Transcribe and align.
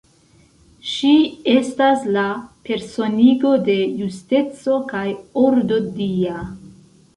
Ŝi 0.91 1.11
estas 1.55 2.07
la 2.15 2.23
personigo 2.71 3.53
de 3.69 3.77
justeco 4.01 4.81
kaj 4.95 5.05
ordo 5.45 5.81
dia. 6.03 6.45